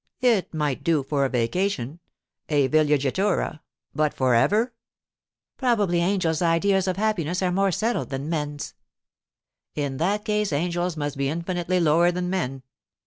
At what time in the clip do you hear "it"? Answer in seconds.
0.21-0.51